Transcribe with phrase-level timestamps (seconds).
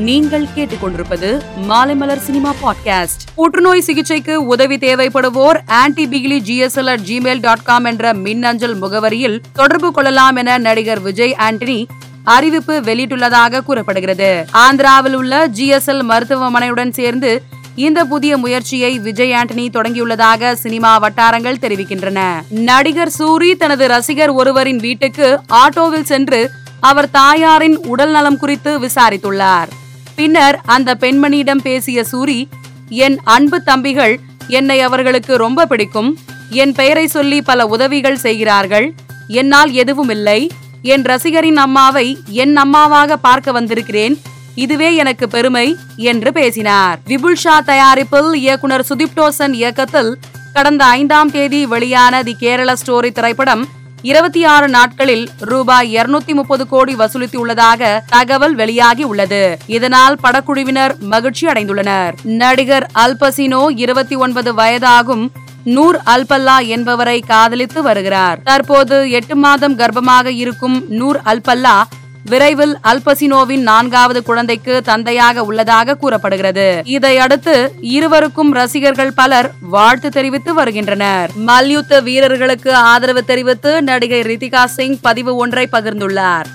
[0.00, 3.22] நீங்கள் கேட்டுக்கொண்டிருப்பது Maalaimalar cinema podcast.
[3.34, 9.92] புற்றுநோய் சிகிச்சைக்கு உதவி தேவைப்படுவோர் ஆன்டி Bijli GSL at Gmail dot com என்ற மின்னஞ்சல் முகவரியில் தொடர்பு
[9.92, 11.86] கொள்ளலாம் என நடிகர் விஜய் ஆண்டனி
[12.24, 14.46] அறிவிப்பு வெளியிட்டுள்ளதாக கூறப்படுகிறது.
[14.52, 17.42] ஆந்திராவில் உள்ள ஜிஎஸ்எல் மருத்துவமனையுடன் சேர்ந்து
[17.74, 22.20] இந்த புதிய முயற்சியை விஜய் ஆண்டனி தொடங்கியுள்ளதாக சினிமா வட்டாரங்கள் தெரிவிக்கின்றன.
[22.48, 29.68] நடிகர் சூரி தனது ரசிகர் ஒருவரின் வீட்டுக்கு ஆட்டோவில் சென்று அவர் தாயாரின் உடல் நலம் குறித்து விசாரித்துள்ளார்.
[30.20, 32.44] பின்னர் அந்த பெண்மணியிடம் பேசிய சூரி
[32.88, 36.18] என் அன்பு தம்பிகள் என்னை அவர்களுக்கு ரொம்ப பிடிக்கும்.
[36.50, 38.94] என் பெயரை சொல்லி பல உதவிகள் செய்கிறார்கள்.
[39.28, 40.50] என்னால் எதுவும் இல்லை.
[40.82, 44.20] என் ரசிகரின் அம்மாவை என் அம்மாவாக பார்க்க வந்திருக்கிறேன்.
[44.54, 46.98] இதுவே எனக்கு பெருமை என்று பேசினார்.
[47.06, 50.18] விபுல் ஷா தயாரிப்பில் இயக்குனர் சுதீப் டோசன் இயக்கத்தில்
[50.52, 53.68] கடந்த ஐந்தாம் தேதி வெளியான தி கேரள ஸ்டோரி திரைப்படம்
[54.02, 62.14] இருபத்தி ஆறு நாட்களில் ரூபாய் இருநூத்தி முப்பது கோடி வசூலித்துள்ளதாக தகவல் வெளியாகி உள்ளது இதனால் படக்குழுவினர் மகிழ்ச்சி அடைந்துள்ளனர்.
[62.24, 65.30] நடிகர் அல்பசினோ இருபத்தி ஒன்பது வயதாகும்
[65.64, 68.42] நூர் அல்பல்லா என்பவரை காதலித்து வருகிறார்.
[68.42, 71.82] தற்போது எட்டு மாதம் கர்ப்பமாக இருக்கும் நூர் அல்பல்லா
[72.30, 76.66] விரைவில் அல்பசினோவின் நான்காவது குழந்தைக்கு தந்தையாக உள்ளதாக கூறப்படுகிறது.
[76.96, 81.30] இதையடுத்து இருவருக்கும் ரசிகர்கள் பலர் வாழ்த்து தெரிவித்து வருகின்றனர்.
[81.50, 86.48] மல்யுத்த வீரர்களுக்கு ஆதரவு தெரிவித்து நடிகை ரித்திகா சிங் பதிவு ஒன்றை பகிர்ந்துள்ளார்.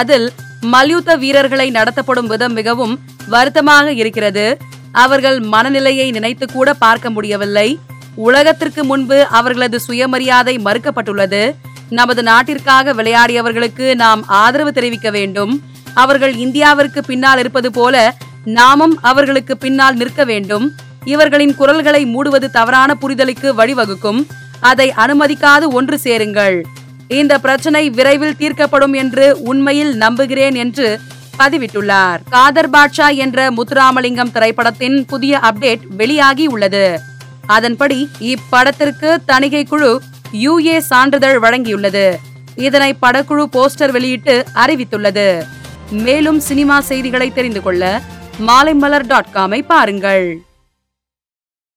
[0.00, 0.28] அதில்
[0.74, 2.96] மல்யுத்த வீரர்களை நடத்தப்படும் விதம் மிகவும்
[3.28, 4.46] வருத்தமாக இருக்கிறது.
[4.92, 7.68] அவர்கள் மனநிலையை நினைத்து கூட பார்க்க முடியவில்லை.
[8.14, 11.42] உலகத்திற்கு முன்பு அவர்களது சுயமரியாதை மறுக்கப்பட்டுள்ளது.
[11.90, 15.62] நமது நாட்டிற்காக விளையாடியவர்களுக்கு நாம் ஆதரவு தெரிவிக்க வேண்டும்.
[15.94, 20.72] அவர்கள் இந்தியாவிற்கு பின்னால் இருப்பது போல நாமும் அவர்களுக்கு பின்னால் நிற்க வேண்டும்.
[21.04, 24.20] இவர்களின் குரல்களை மூடுவது தவறான புரிதலுக்கு வழிவகுக்கும்.
[24.60, 26.64] அதை அனுமதிக்காது ஒன்று சேருங்கள்.
[27.08, 31.00] இந்த பிரச்சனை விரைவில் தீர்க்கப்படும் என்று உண்மையில் நம்புகிறேன் என்று
[31.38, 32.18] பதிவிட்டுள்ளார்.
[32.30, 37.00] காதர் பாட்ஷா என்ற முத்துராமலிங்கம் திரைப்படத்தின் புதிய அப்டேட் வெளியாகி உள்ளது.
[37.46, 40.02] அதன்படி இப்படத்திற்கு தணிகை குழு
[40.32, 42.16] யுஏ சான்றிதழ் வழங்கியுள்ளது.
[42.54, 45.42] இதனை படக்குழு போஸ்டர் வெளியிட்டு அறிவித்துள்ளது.
[45.90, 48.00] மேலும் சினிமா செய்திகளை தெரிந்து கொள்ள
[48.46, 50.42] மாலைமலர் டாட் காமை பாருங்கள்.